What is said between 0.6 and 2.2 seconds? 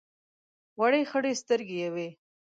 وړې خړې سترګې یې وې.